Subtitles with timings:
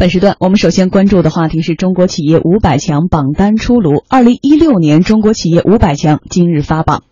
[0.00, 4.02] 本时段我们首先关注的话题是中国企业五百强榜单出炉。
[4.08, 7.02] 二零一六年中国企业五百强今日发榜，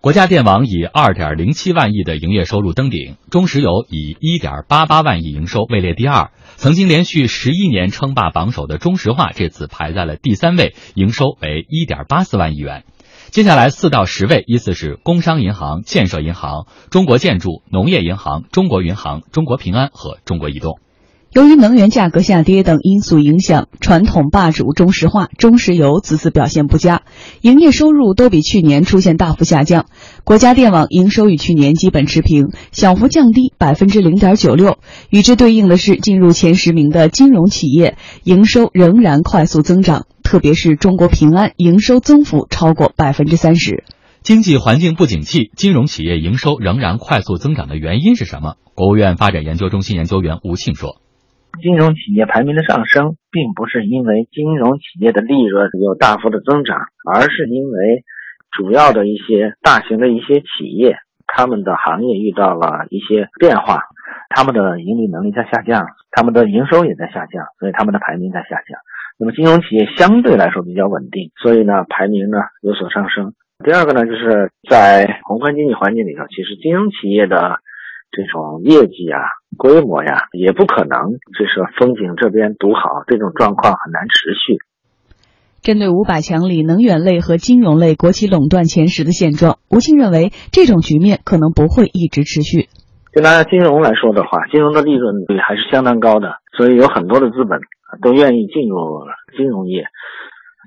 [0.00, 6.32] 国家电网以二点零七万亿的营业收入登顶，中石油以一点八八万亿营收位列第二。
[6.56, 12.82] 曾经连续十一年称霸榜首的中石化这次排在了第三位，营收为一点八四万亿元。
[13.30, 20.80] 接下来四到十位依次是工商银行、建设银行、中国建筑、农业银行、中国银行、中国平安和中国移动。
[21.32, 27.04] 由于能源价格下跌等因素影响，传统霸主中石化、中石油此次表现不佳，
[27.40, 29.86] 营业收入都比去年出现大幅下降。
[30.24, 34.76] 国家电网营收与去年基本持平，小幅降低百分之零点九六。
[35.08, 43.84] 与之对应的是，进入前十名的金融企业营收仍然快速增长，特别是中国平安营收增幅超过百分之三十。
[44.22, 48.56] 经济环境不景气，金融企业营收仍然快速增长的原因是什么？
[48.74, 51.01] 国务院发展研究中心研究员吴庆说。
[51.60, 56.78] 金融企业排名的上升，并不是因为金融企业的利润有大幅的增长，
[57.12, 58.04] 而是因为
[58.50, 63.82] 主要的一些大型的一些企业，他们的行业遇到了一些变化，
[64.30, 68.80] 他们的盈利能力在下降，他们的营收也在下降，所以他们的排名在下降。
[69.18, 73.34] 那么金融企业相对来说比较稳定，所以呢排名呢有所上升。
[73.64, 77.60] 第二个呢，就是在宏观经济环境里头，其实金融企业的。
[78.12, 79.18] 这种业绩啊、
[79.56, 84.58] 规模呀，也不可能就是风景这边独好，这种状况很难持续。
[85.62, 92.68] 针对五百强里能源类和金融类国企垄断前十的现状，吴清认为这种局面可能不会一直持续。
[93.14, 97.60] 就拿金融来说的话，金融的利润率还是相当高的，所以有很多的资本
[98.02, 99.84] 都愿意进入金融业。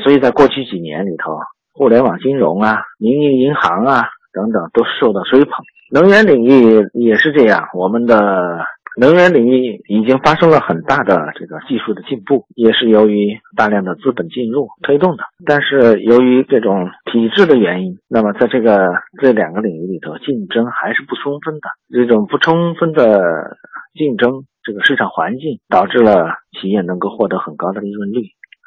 [0.04, 1.40] 所以在过去几年里头，
[1.74, 5.54] 互联网金融啊、民营银行啊等等都受到追捧。
[5.92, 8.60] 能源领域也是这样，我们的
[9.00, 15.24] 能源领域已经发生了很大的这个技术的进步，也是由于大量的资本进入推动的。
[15.46, 18.90] 但是由于这种体制的原因，那么在这个
[19.22, 21.70] 这两个领域里头，竞争还是不充分的。
[21.94, 23.58] 这种不充分的
[23.94, 28.24] 竞争，这个市场环境导致了企业能够获得很高的利润率。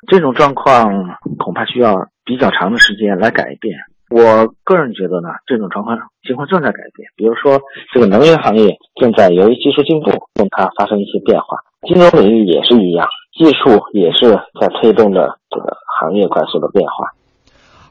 [0.07, 3.77] 这种状况恐怕需要比较长的时间来改变。
[4.11, 7.11] 我个人觉得呢，这种状况情况正在改变。
[7.15, 7.61] 比如说，
[7.93, 17.13] 这个能源行业正在由于技术进步，让它发生一些变化；金融领域也是一样，技术也是在推动着这个行业快速的变化。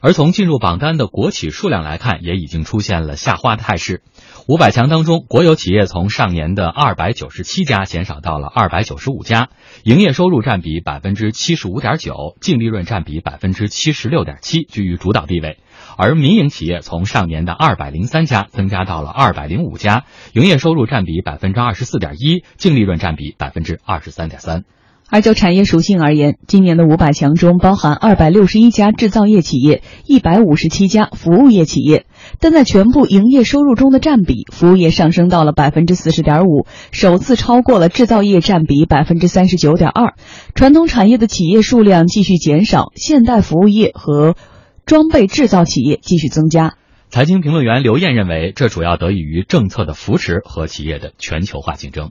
[0.00, 4.00] 而从进入榜单的国企数量来看，也已经出现了下滑的态势。
[4.48, 9.48] 五百强当中，国有企业从上年的二百九十七家减少到了二百九十五家，
[9.82, 15.58] 营业收入占比百分之七十五点九，净利润占比百分之七十六点七，居于主导地位。
[15.98, 24.62] 而民营企业从上年的二百零三家增加到了二百零五家，营业收入占比百分之二十四点一，净利润占比百分之二十三点三。
[25.10, 32.06] 而就产业属性而言，今年的五百强中包含二百六十一家制造业企业，一百五十七家服务业企业，
[32.38, 40.14] 但在全部营业收入中的占比，服务业上升到了百分之四十点五，首次超过了制造业占比百分之三十九点二。
[40.54, 44.36] 传统产业的企业数量继续减少，现代服务业和
[44.88, 46.72] 装备制造企业继续增加。
[47.10, 52.08] 财经评论员刘燕认为，这主要得益于政策的扶持和企业的全球化竞争。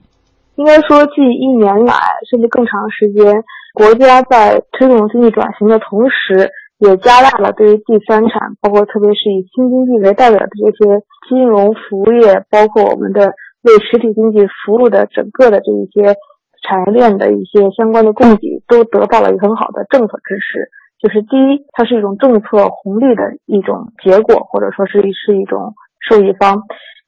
[0.54, 1.98] 应该说，近一年来，
[2.30, 3.42] 甚至更长时间，
[3.74, 13.34] 国家在推动经济转型的同时，也加大了对于第三产，包括特别是以新经济为代表的这些金融服务业，包括我们的
[13.66, 16.14] 为实体经济服务的整个的这一些
[16.62, 20.70] 产业链的一些相关的供给，都得到了一个很好的政策支持。
[21.00, 25.74] 就是第一，它是一种政策红利的一种结果，或者说是是一种
[26.08, 26.62] 受益方。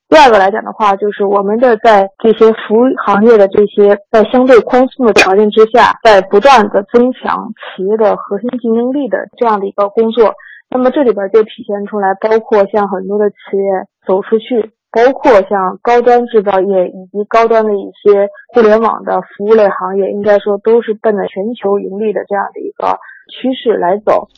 [0.08, 10.34] 第二个来讲的话，就是我们的在这些服务行业的这些在相对宽松的条件之下，在不断的增强企业的核心竞争力的这样的一个工作。
[10.68, 22.98] 那么这里边就体现出来，包括像很多的企业走出去，包括像高端制造业以及高端的一些互联网的服务类行业，应该说都是奔着全球盈利的这样的一个
[23.30, 24.28] 趋势来走。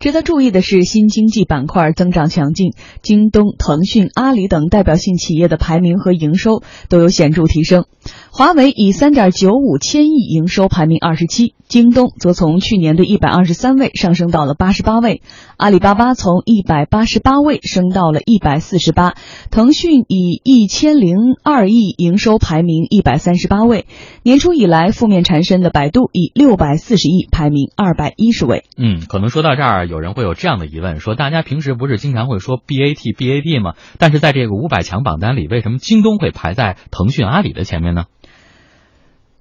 [0.00, 7.84] 值得注意的是，新经济板块增长强劲，京东、腾讯、阿里等代表性企业的排名和营收都有显著提升。
[8.32, 15.20] 华为以三点九五千亿营收排名二十七，京东则从去年的一百二十三位上升到了八十八位，
[15.58, 19.16] 阿里巴巴从一百八十八位升到了一百四十八，
[19.50, 23.84] 腾讯以一千零二亿营收排名一百三十八位。
[24.22, 28.64] 年初以来负面缠身的百度以六百四十亿排名二百一十位。
[28.78, 29.89] 嗯，可能说到这儿。
[29.90, 33.74] 有人会有这样的疑问，说大家平时不是经常会说 BAT BAD 吗？
[33.98, 38.04] 但是在这个五百强榜单里，为什么京东会排在腾讯、阿里的前面呢？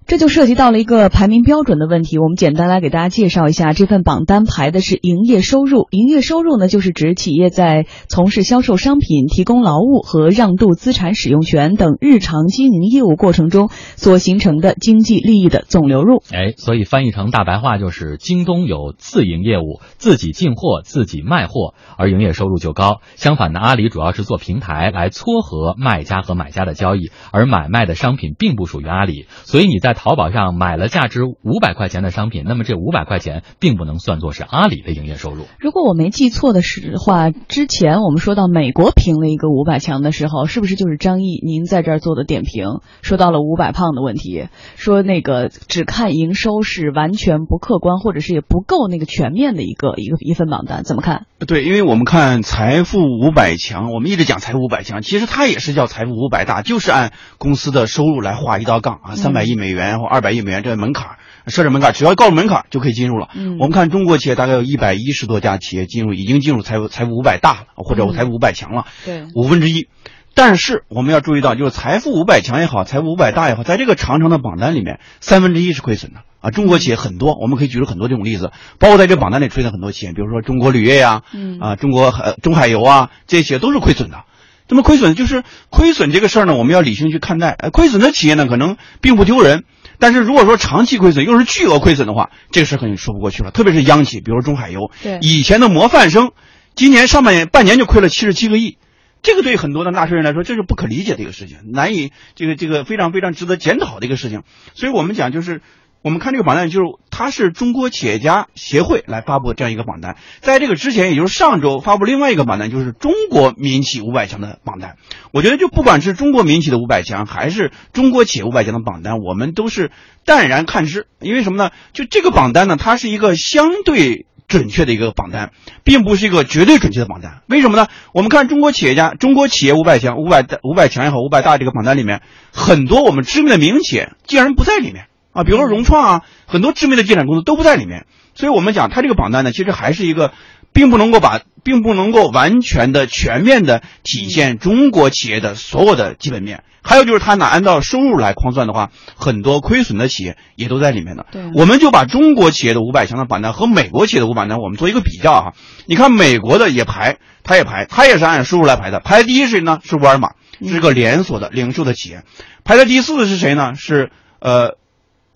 [0.10, 2.18] 这就涉及到了一个排名标准的问题。
[2.18, 5.88] 我们简单来给大家介绍一下，这份榜单排的是营业收入。
[5.92, 16.24] 营业收入呢，就是指企业在从事销售商品、提供劳务和让渡资产使用权等日常经营业务过程中所形成的经济利益的总流入。
[16.34, 23.02] 哎，所以翻译成大白话就是：京东有自营业务，自己进货、自己卖货，而营业收入就高。
[23.16, 35.44] 相反的，阿里主要是做平台来撮合卖家和买家的交易，而买卖的商品并不属于阿里，所以你在淘宝上买了价值五百块钱的商品，那么这五百块钱并不能算作是阿里的营业收入。
[35.60, 44.48] 如果我没记错的是话，之前我们说到美国评了一个五百强的时候，是不是就是张毅您在这儿做的点评，说到了五百胖的问题，
[44.78, 51.26] 说那个只看营收是完全不客观，或者是也不够那个全面的一个一个一份榜单，怎么看？
[51.46, 63.30] 对，因为我们看财富五百强，我们一直讲财富五百强，其实它也是叫财富五百大，就是按公司的收入来画一道杠啊，三百亿美元或二百亿美元这个门槛设置门槛，只要告诉门槛就可以进入了。
[63.34, 69.88] 嗯我们看中国企业大概有一百一十多家企业进入，已经进入财富财富五百大了，或者财富五百强了，对，五分之一。
[70.36, 76.52] 但是我们要注意到，就是财富五百强也好，财富五百大也好，在这个长长的榜单里面，三分之一是亏损的啊。
[76.52, 84.24] 中国企业很多，我们可以举出很多这种例子，包括在这榜单里出现的很多企业，比如说中国铝业呀、嗯啊，中国呃中海油啊，这些企业都是亏损的。
[84.70, 87.50] 那么亏损就是亏损这个事儿呢，我们要理性去看待。
[87.58, 89.64] 呃，亏损的企业呢，可能并不丢人，
[90.00, 93.52] 但是如果说长期亏损，又是巨额亏损的话，这个事儿肯定说不过去了。
[93.52, 96.32] 特别是央企，比如说中海油，对以前的模范生，
[96.74, 98.78] 今年上半年半年就亏了七十七个亿。
[99.22, 104.44] 这个对很多的纳税人来说，这是不可理解的一个事情，难以这个这个非常非常值得检讨的一个事情。
[104.76, 105.62] 所以我们讲就是，
[106.02, 114.96] 我们看这个榜单，就是它是中国企业家协会来发布这样一个榜单，在这个之前，也就是上周发布另外一个榜单，就是中国民企五百强的榜单。
[115.32, 119.92] 我觉得就不管是中国民企的五百强，还是中国企业五百强的榜单，我们都是
[120.26, 121.72] 淡然看之，因为什么呢？
[121.94, 124.26] 就这个榜单呢，它是一个相对。
[124.48, 125.52] 准确的一个榜单，
[125.84, 127.44] 并不是一个绝对准确的榜单。
[127.46, 127.86] 为什么呢？
[128.16, 138.06] 我们看中国企业家、中国企业五百强、五百五百强也好，五百大这个榜单里面，很多我们知名的民营企业竟然不在里面啊，比如说融创啊，很多知名的地产公司都不在里面。
[138.36, 140.32] 所以我们讲，它这个榜单呢，其实还是一个，
[140.72, 146.64] 并不能够把，并不能够完全的、全面的体现中国企业的所有的基本面。
[146.82, 151.26] 还有就是，它拿按照收入来框算的话，很多亏损的企业也都在里面的。
[151.32, 155.54] 对我们就把中国企业的五百强的榜单和美国企业的五百强，我们做一个比较哈。
[155.86, 159.02] 你看美国的也排，它也排，它也是按收入来排的。
[159.02, 159.80] 排第一是谁呢？
[159.84, 160.30] 是沃尔玛，
[160.66, 162.24] 是个连锁的零售的企业。
[162.64, 163.76] 排在第四的是谁呢？
[163.76, 164.78] 是呃，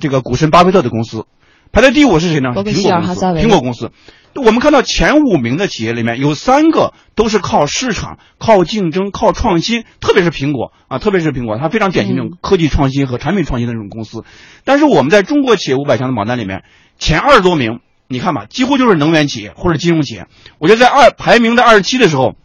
[0.03, 1.25] 这个股神巴菲特的公司。
[1.71, 2.50] 排在第五是谁呢？
[2.50, 3.25] 苹果公司。
[3.25, 3.91] 苹果公司。
[4.35, 14.25] 我们看到前五名的企业里面有三个都是靠市场、靠竞争、靠创新，特别是苹果啊，特别是苹果，它非常典型这种科技创新和产品创新的这种公司。
[14.65, 16.63] 但是我们在中国企业五百强的榜单里面，
[17.00, 17.79] 前二十多名，
[18.09, 20.27] 你看吧，几乎就是能源企业或者金融企业。
[20.59, 22.35] 我觉得在二排名在二十七的时候。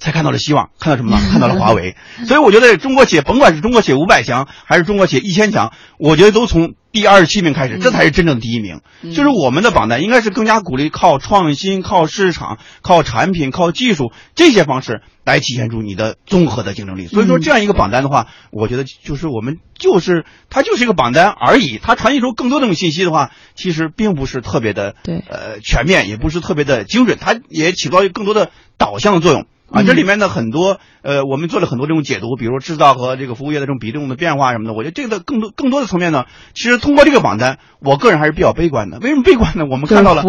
[0.00, 1.22] 才看到了希望，看到什么呢？
[1.30, 1.94] 看到了华为。
[2.26, 8.80] 所以我觉得中国企业，甭管是中国企业五百强，还是中国企业一千强，我觉得都从第二十七名开始，这才是真正的第一名。
[9.14, 17.06] 就是我们的榜单应该是更加鼓励靠创新、靠市场、靠产品、靠技术这些方式来体现出你的综合的竞争力。
[17.06, 29.46] 所以说这样一个榜单的话，我觉得就是我们就是它就是一个榜单而已，它传递出更多这种信息的话，其实并不是特别的对呃全面，也不是特别的精准，它也起到更多的导向的作用。
[29.70, 34.72] 啊，这里面的很多呃，我们做了很多这种解读，比如制造和这个服务业的这种比重的变化什么的。
[34.72, 36.24] 我觉得这个更多更多的层面呢，
[36.54, 38.98] 其实通过这个榜单，我个人还是比较悲观的。
[38.98, 39.66] 为什么悲观呢？
[39.70, 40.24] 我们看到了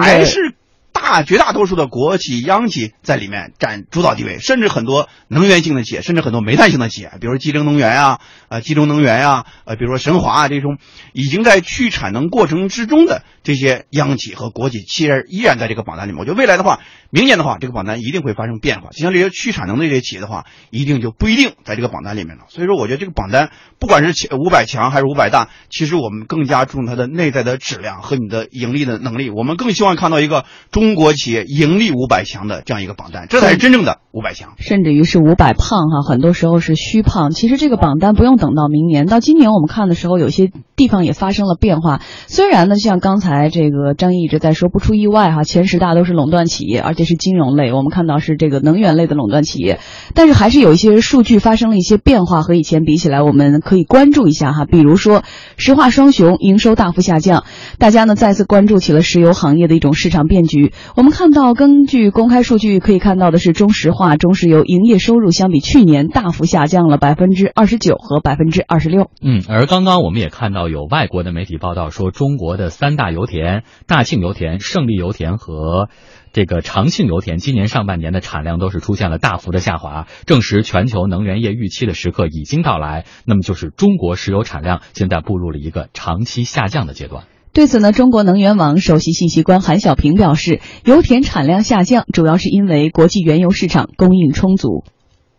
[0.00, 0.54] 还是
[0.94, 10.78] 大绝大多数的国企、央企在里面占主导地位，甚至很多能源性的企业，甚至很多煤炭性的企业，比如说集成能源啊，呃，集中能源啊，呃，比如说神华啊这种，
[11.12, 16.20] 已经在去产能过程之中的这些央企和国企，其实依然在这个榜单里面。
[16.20, 18.88] 我觉得未来的话，明年的话，这个榜单一定会发生变化。
[18.90, 22.44] 就像这些去产能的这些企业的话，一定就不一定在这个榜单里面了。
[22.48, 29.28] 所以说，我觉得这个榜单不管是五百强还是五百大，其实我们更加注重它的内在的质量和你的盈利的能力。
[29.28, 34.52] 我们更希望看到一个中中国企业盈利五百强的这样一个榜单，这才是真正的五百强。
[34.58, 37.32] 甚至于是五百胖哈，很多时候是虚胖。
[37.32, 42.00] 其实这个榜单不用等到明年，到今年我们看的时候，有些地方也发生了变化。
[42.28, 49.80] 虽然呢，像刚才这个张毅一直在说，不出意外哈，前十大都是垄断企业，而且是金融类，我们看到是这个能源类的垄断企业，
[50.14, 54.64] 但是还是有一些数据发生了一些变化，和以前比起来，我们可以关注一下哈。
[54.64, 55.24] 比如说，
[55.56, 57.42] 石化双雄营收大幅下降，
[57.80, 60.72] 大家呢再次关注起了石油行业的一种市场变局。
[60.96, 69.10] 我们看到，根据公开数据可以看到的是，中石化、中石油营业收入相比去年大幅下降了百分之二十九和百分之二十六。
[69.20, 75.88] 嗯，而刚刚我们也看到有外国的媒体报道说，中国的三大油田大庆油田、胜利油田和
[76.32, 83.04] 这个长庆油田今年上半年的产量都是出现了大幅的下滑，证实全球能源业预期的时刻已经到来。
[83.26, 87.24] 那么就是中国石油产量现在步入了一个长期下降的阶段。
[87.54, 94.82] 对此呢，中国能源网首席信息官韩小平表示，油田产量下降主要是因为国际原油市场供应充足。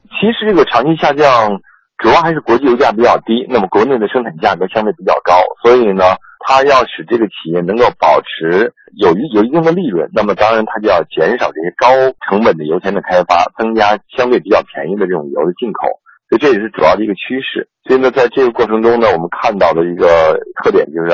[0.07, 1.59] 其实这个长期下降，
[1.97, 6.15] 主要还是国际油价比较低，那么国内的生产价格相对比较高，所以呢，
[6.47, 11.91] 它要使这个企业能够保持有一有一定的利润，那么当然它就要减少这些高
[12.31, 15.99] 成本的油田的开发，增加相对比较便宜的这种油的进口，
[16.31, 17.67] 所以这也是主要的一个趋势。
[17.83, 21.11] 所以呢，在这个过程中呢，我们看到的一个特点就是。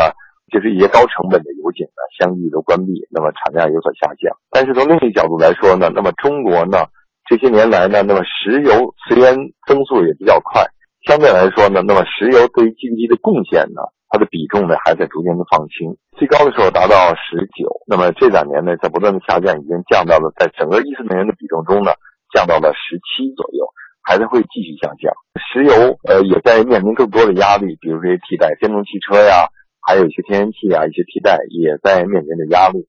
[0.51, 4.35] 就是一些高成本的油井呢，相继都关闭，那么产量有所下降。
[4.51, 6.91] 但是从另一个角度来说呢，那么中国呢，
[7.23, 9.31] 这些年来呢，那么石油虽然
[9.65, 10.67] 增速也比较快，
[11.07, 13.79] 相对来说呢，那么石油对于 GDP 的贡献呢，
[14.11, 21.95] 它的比重呢还在逐渐的放轻，最高的时候达到十九，那么这两年呢，在不断的下降，已经降到了在整个一四能源的比重中呢，
[22.35, 23.63] 降到了十七左右，
[24.03, 25.15] 还是会继续下降。
[25.39, 29.47] 石油呃也在面临更多的压力，比如说替代电动汽车呀。
[29.85, 32.87] 还有一些天然气啊，一些替代也在面临着压力。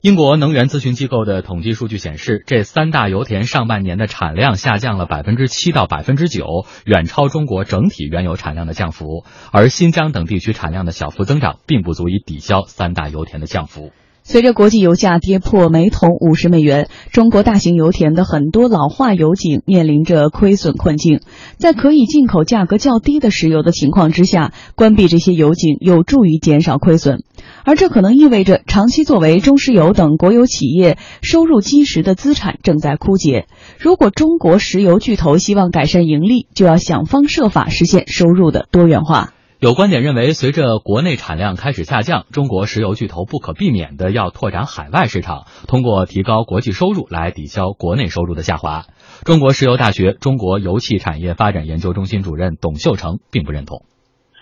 [0.00, 9.24] 英国能源咨询机构的统计数据显示，这三大油田上半年的产量下降了百分之七到百分之九，远超中国整体原油产量的降幅。
[9.50, 13.92] 而新疆等地区产量的小幅增长，并不足以抵消三大油田的降幅。
[14.26, 21.20] 随着国际油价跌破每桶五十美元，中国大型油田的很多老化油井面临着亏损困境。
[21.58, 27.22] 在可以进口价格较低的石油的情况之下，关闭这些油井有助于减少亏损，
[27.66, 33.46] 而这可能意味着长期作为中石油等国有企业收入基石的资产正在枯竭。
[33.78, 39.33] 如果中国石油巨头希望改善盈利，就要想方设法实现收入的多元化。
[39.64, 48.82] 有观点认为，随着国内产量开始下降，中国石油巨头不可避免的要拓展海外市场，通过提高国际收入来抵消国内收入的下滑。
[49.24, 53.86] 中国石油大学中国油气产业发展研究中心主任董秀成并不认同。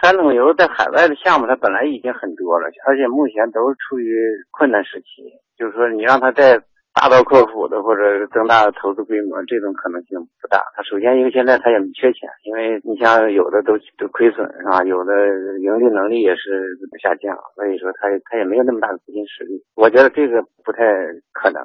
[0.02, 4.10] 三桶油在海外的项目，它本来已经很多了，而且目前都是处于
[4.50, 6.62] 困难时期，就是说你让它在。
[6.94, 10.60] 大刀阔斧的或者增大投资规模，这种可能性不大。
[10.76, 14.84] 他首先因为现在他也没缺钱，因为你像有的都都亏损是吧？
[14.84, 15.12] 有的
[15.60, 19.64] 盈利能力也是下降，所以说他他也没有那么大的资金实力。
[19.74, 20.84] 我觉得这个不太
[21.32, 21.62] 可能。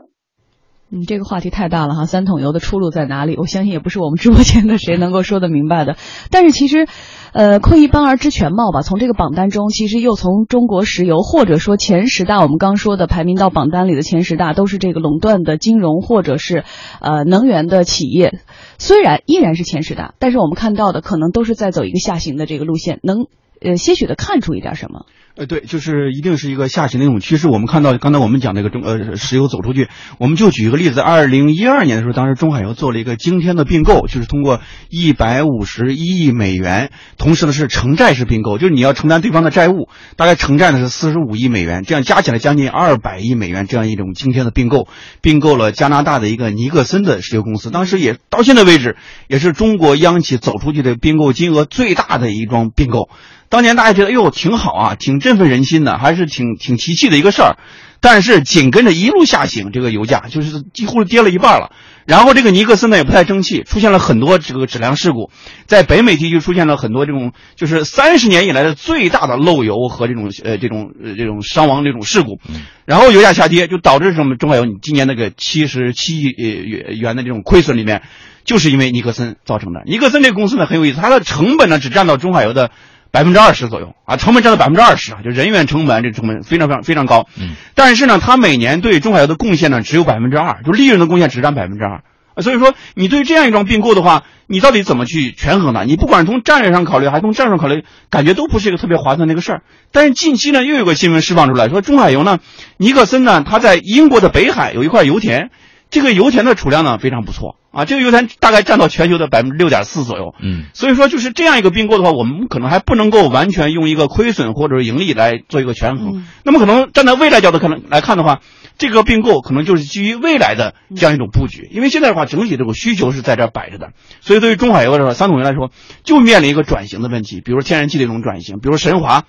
[0.90, 3.36] 嗯，这个话题太大了哈，三桶油的出路在哪里？
[3.36, 5.98] 我相信也不是我们直播间的谁能够说得明白的。
[6.32, 6.88] 但是其实，
[7.34, 8.82] 呃，窥一斑而知全貌吧。
[8.82, 16.64] 从这个榜单中，其实又从中国石油或者说前十大，我们刚说的排名到榜单里的前十大，都是这个垄断的金融或者是
[17.02, 18.40] 呃能源的企业。
[18.78, 23.26] 虽然依然是前十大，但是我们看到的可能都是在走一个下行的这个路线，能
[23.62, 25.06] 呃些许的看出一点什么。
[25.36, 27.48] 呃，对，就是一定是一个下行的一种趋势。
[27.48, 29.88] 我们看到刚才我们讲那个中呃石油走出去，
[30.18, 44.88] 我们就举一个例子，二零一二年的时候，当时中海油做了一个惊天的并购，就是通过一百五十一亿美元，同时呢是承债式并购，就是你要承担对方的债务，大概承债呢是四十五亿美元，这样加起来将近二百亿美元，这样一种惊天的并购，
[45.22, 48.96] 并购了加拿大的一个尼克森的石油公司，当时也到现在为止
[49.28, 53.08] 也是中国央企走出去的并购金额最大的一桩并购。
[53.50, 57.58] 当年大家觉得，哎呦，挺好啊，挺振奋人心的，还是挺挺提气的一个事儿。
[58.00, 61.72] 但是紧跟着一路下行，这个油价就是几乎是跌了一半了。
[62.06, 65.32] 然后这个尼克森呢也不太争气，出现了很多这个质量事故，
[65.66, 72.40] 在北美地区出现了很多这种就是三十年以来的最大的漏油和这种呃这种呃这种伤亡这种事故。
[72.86, 78.04] 然后油价下跌，就导致什么中海油今年那个七十七亿呃元的这种亏损里面，
[78.46, 79.82] 就是因为尼克森造成的。
[79.86, 82.70] 尼克森这个公司呢很有意思，它的成本呢只占到中海油的。
[83.18, 87.26] 百分之二十左右啊，成本占到百分之二十啊，就人员成本这成本非常非常非常高。
[87.36, 92.04] 嗯，但是呢，它每年对中海油的贡献呢只有百分之二，就利润的贡献只占百分之二。
[92.44, 95.84] 所以说，你对这样一桩并购的话，你到底怎么去权衡呢？
[95.84, 99.62] 你不管从战略上考虑，还是从战术上考虑，感觉都不是一个特别划算的一个事儿。
[99.92, 102.38] 但是近期呢，又有个新闻释放出来说，中海油呢，
[102.78, 105.50] 尼克森呢，他在英国的北海有一块油田。
[105.90, 110.34] 这个油田的储量呢非常不错啊，这个油田大概占到全球的百分之六点四左右。
[110.42, 116.26] 嗯，所以说就是这样一个并购的话，我们可能还不能够完全用一个亏损或者盈利来做一个权衡。
[116.44, 118.40] 那么可能站在未来角度可能来看的话，
[118.80, 121.70] 这个并购可能就是基于未来的这样一种布局。
[121.72, 123.92] 因为现在的话，整体这个需求是在这摆着的，
[124.22, 125.70] 所以对于中海油来说，三桶油来说，
[126.04, 129.26] 就面临一个转型的问题，比如天然气的一种转型，比如神华。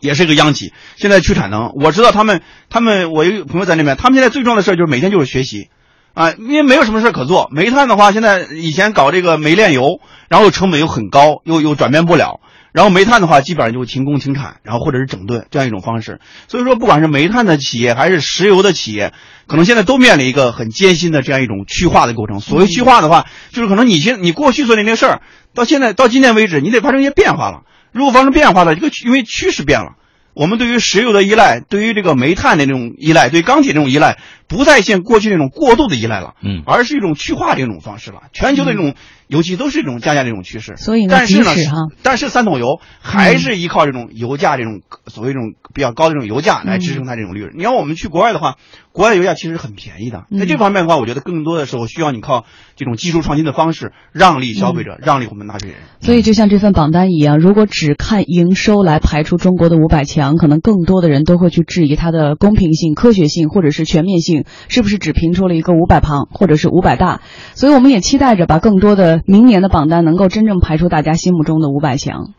[0.00, 1.70] 也是一个央企，现在去产能。
[1.76, 5.70] 我知道他们，他们我有朋友在那边，他们现在最重要的事儿就是每天就是学习，
[6.14, 7.48] 啊，因为没有什么事儿可做。
[7.52, 12.40] 煤炭的话，现在以前搞这个煤炼油，然后成本又很高，又又转变不了。
[12.72, 16.20] 然后煤炭的话，基本上就停工停产，然后或者是整顿这样一种方式。
[16.48, 19.12] 所以说，不管是煤炭的企业还是石油的企业，
[19.46, 22.40] 可能现在都面临一个很艰辛的这样一种去化的过程。
[22.40, 25.22] 所谓去化的话，就是可能你现你过去做的那些事儿，
[25.54, 27.62] 到现在到今天为止，你得发生一些变化了。
[27.92, 29.92] 如果发生变化了，这个因为趋势变了，
[30.34, 34.18] 我们对于石油的依赖，对于这个煤炭的这种依赖，对钢铁这种依赖，
[34.48, 38.22] 不再像过去那种过度的依赖了，嗯，而是一种去化这种方式了。
[38.32, 38.94] 全球的这种
[39.26, 40.76] 油气都是一种降价这种趋势。
[40.76, 47.52] 所以呢，但是呢哈，但是三桶油还是依靠这种油价这种所谓这种比较高的这种油价来支撑它这种利润。
[47.56, 48.56] 你要我们去国外的话，
[48.92, 50.24] 国外的油价其实很便宜的。
[50.38, 52.44] 在这方面的话，我觉得更多的时候需要你靠
[52.76, 55.78] 这种技术创新的方式，让利消费者，让利我们纳税人。
[56.00, 64.33] 所以就像这份榜单一样，如果只看营收来排除中国的五百强，可能更多的人都会去质疑它的公平性、科学性或者是全面性，
[64.68, 67.22] 是不是只评出了一个五百旁或者是五百大？
[67.54, 72.34] 所以我们也期待着把更多的明年的榜单能够真正排出大家心目中的五百强。